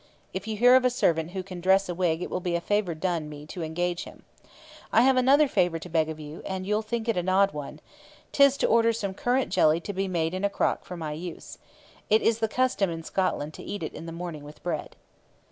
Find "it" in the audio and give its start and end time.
2.23-2.31, 7.07-7.17, 12.09-12.23, 13.83-13.93